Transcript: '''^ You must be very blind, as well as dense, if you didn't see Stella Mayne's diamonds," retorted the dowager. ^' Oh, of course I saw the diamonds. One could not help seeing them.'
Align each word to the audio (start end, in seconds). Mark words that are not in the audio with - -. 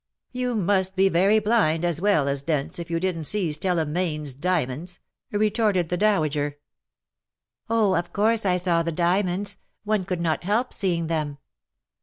'''^ 0.35 0.39
You 0.39 0.55
must 0.55 0.95
be 0.95 1.09
very 1.09 1.37
blind, 1.37 1.85
as 1.85 2.01
well 2.01 2.27
as 2.27 2.41
dense, 2.41 2.79
if 2.79 2.89
you 2.89 2.99
didn't 2.99 3.25
see 3.25 3.51
Stella 3.51 3.85
Mayne's 3.85 4.33
diamonds," 4.33 4.97
retorted 5.31 5.89
the 5.89 5.95
dowager. 5.97 6.49
^' 6.59 6.59
Oh, 7.69 7.93
of 7.93 8.11
course 8.11 8.43
I 8.43 8.57
saw 8.57 8.81
the 8.81 8.91
diamonds. 8.91 9.57
One 9.83 10.05
could 10.05 10.19
not 10.19 10.43
help 10.43 10.73
seeing 10.73 11.05
them.' 11.05 11.37